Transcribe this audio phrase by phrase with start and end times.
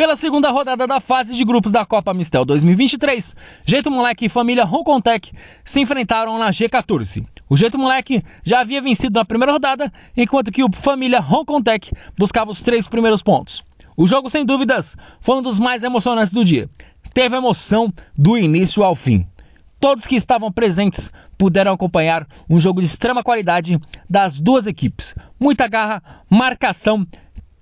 [0.00, 4.64] Pela segunda rodada da fase de grupos da Copa Mistel 2023, Jeito Moleque e família
[4.64, 5.30] Roncontec
[5.62, 7.22] se enfrentaram na G14.
[7.50, 12.50] O Jeito Moleque já havia vencido na primeira rodada, enquanto que o família Roncontec buscava
[12.50, 13.62] os três primeiros pontos.
[13.94, 16.66] O jogo, sem dúvidas, foi um dos mais emocionantes do dia.
[17.12, 19.26] Teve emoção do início ao fim.
[19.78, 23.78] Todos que estavam presentes puderam acompanhar um jogo de extrema qualidade
[24.08, 25.14] das duas equipes.
[25.38, 27.06] Muita garra, marcação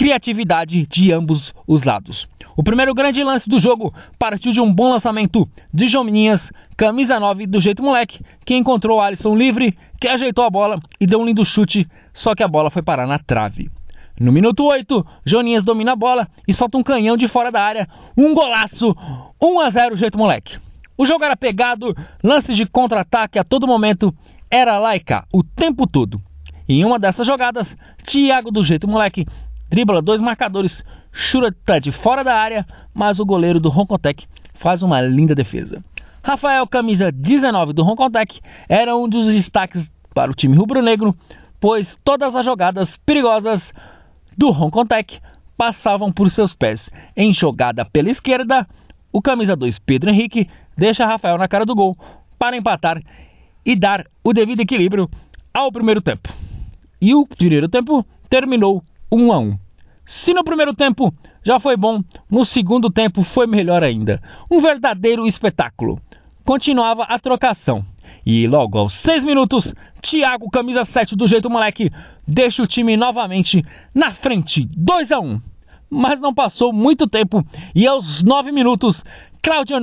[0.00, 2.26] criatividade de ambos os lados.
[2.56, 7.46] O primeiro grande lance do jogo partiu de um bom lançamento de Jominhas, camisa 9
[7.46, 11.44] do jeito moleque, que encontrou Alisson livre, que ajeitou a bola e deu um lindo
[11.44, 13.70] chute, só que a bola foi parar na trave.
[14.18, 17.86] No minuto 8, Joninhas domina a bola e solta um canhão de fora da área,
[18.16, 18.96] um golaço,
[19.38, 20.56] 1 a 0 jeito moleque.
[20.96, 24.14] O jogo era pegado, lances de contra-ataque a todo momento,
[24.50, 26.18] era laica o tempo todo.
[26.66, 29.26] Em uma dessas jogadas, Thiago do jeito moleque
[29.70, 35.00] dribla dois marcadores, chuta de fora da área, mas o goleiro do Roncotec faz uma
[35.00, 35.82] linda defesa.
[36.22, 41.16] Rafael, camisa 19 do Roncotec, era um dos destaques para o time rubro-negro,
[41.60, 43.72] pois todas as jogadas perigosas
[44.36, 45.20] do Roncotec
[45.56, 46.90] passavam por seus pés.
[47.16, 48.66] Em jogada pela esquerda,
[49.12, 51.96] o camisa 2 Pedro Henrique deixa Rafael na cara do gol
[52.38, 53.00] para empatar
[53.64, 55.08] e dar o devido equilíbrio
[55.54, 56.28] ao primeiro tempo.
[57.00, 59.58] E o primeiro tempo terminou 1 a 1.
[60.06, 64.20] Se no primeiro tempo já foi bom, no segundo tempo foi melhor ainda.
[64.50, 66.00] Um verdadeiro espetáculo.
[66.44, 67.84] Continuava a trocação.
[68.24, 71.90] E logo aos 6 minutos, Thiago, camisa 7 do jeito moleque,
[72.26, 73.62] deixa o time novamente
[73.94, 75.40] na frente, 2 a 1.
[75.88, 77.44] Mas não passou muito tempo
[77.74, 79.04] e aos 9 minutos,
[79.42, 79.76] Claudio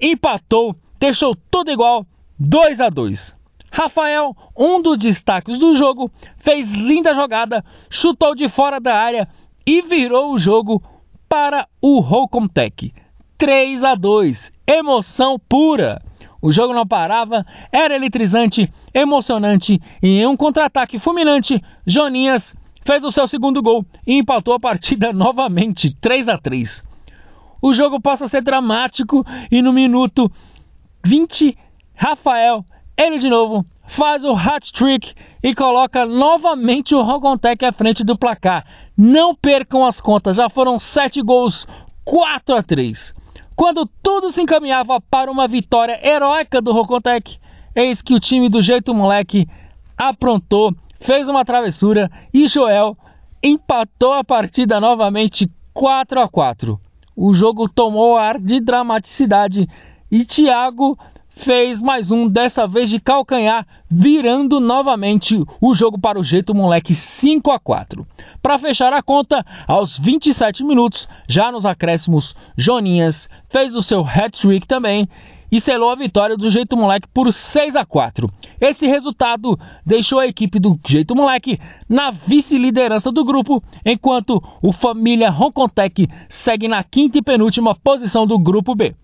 [0.00, 2.06] empatou, deixou tudo igual,
[2.38, 3.37] 2 a 2.
[3.70, 9.28] Rafael, um dos destaques do jogo, fez linda jogada, chutou de fora da área
[9.66, 10.82] e virou o jogo
[11.28, 12.92] para o Holcomtec.
[13.36, 16.02] 3 a 2, emoção pura.
[16.40, 23.10] O jogo não parava, era eletrizante, emocionante e em um contra-ataque fulminante, Joninhas fez o
[23.10, 26.82] seu segundo gol e empatou a partida novamente, 3 a 3.
[27.60, 30.30] O jogo passa a ser dramático e no minuto
[31.04, 31.56] 20,
[31.94, 32.64] Rafael
[32.98, 38.66] ele de novo faz o hat-trick e coloca novamente o Rogontec à frente do placar.
[38.96, 41.64] Não percam as contas, já foram 7 gols,
[42.04, 43.14] 4 a 3.
[43.54, 47.38] Quando tudo se encaminhava para uma vitória heróica do Rocontec,
[47.72, 49.48] eis que o time do jeito moleque
[49.96, 52.98] aprontou, fez uma travessura e Joel
[53.40, 56.80] empatou a partida novamente 4 a 4.
[57.14, 59.68] O jogo tomou ar de dramaticidade
[60.10, 60.98] e Thiago
[61.38, 66.92] fez mais um, dessa vez de calcanhar, virando novamente o jogo para o jeito moleque
[66.92, 68.04] 5 a 4.
[68.42, 74.66] Para fechar a conta, aos 27 minutos, já nos acréscimos, Joninhas fez o seu hat-trick
[74.66, 75.08] também
[75.50, 78.28] e selou a vitória do Jeito Moleque por 6 a 4.
[78.60, 85.30] Esse resultado deixou a equipe do Jeito Moleque na vice-liderança do grupo, enquanto o Família
[85.30, 88.94] Roncontec segue na quinta e penúltima posição do grupo B.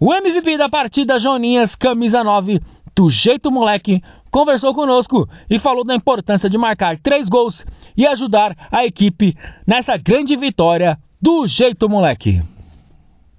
[0.00, 2.60] O MVP da partida, Joninhas, camisa 9,
[2.94, 4.00] do jeito moleque,
[4.30, 7.66] conversou conosco e falou da importância de marcar três gols
[7.96, 9.36] e ajudar a equipe
[9.66, 12.40] nessa grande vitória do jeito moleque.